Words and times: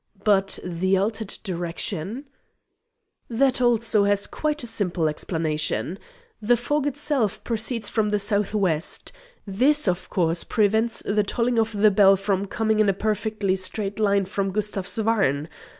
"But 0.23 0.57
the 0.63 0.97
altered 0.97 1.37
direction?" 1.43 2.25
"That 3.29 3.61
also 3.61 4.05
has 4.05 4.25
quite 4.25 4.63
a 4.63 4.65
simple 4.65 5.07
explanation. 5.07 5.99
The 6.41 6.57
fog 6.57 6.87
itself 6.87 7.43
proceeds 7.43 7.87
from 7.87 8.09
the 8.09 8.17
south 8.17 8.55
west. 8.55 9.11
This, 9.45 9.87
of 9.87 10.09
course, 10.09 10.43
prevents 10.43 11.01
the 11.05 11.23
tolling 11.23 11.59
of 11.59 11.71
the 11.73 11.91
bell 11.91 12.15
from 12.15 12.47
coming 12.47 12.79
in 12.79 12.89
a 12.89 12.93
perfectly 12.93 13.55
straight 13.55 13.99
line 13.99 14.25
from 14.25 14.51
Gustavsvarn. 14.51 15.47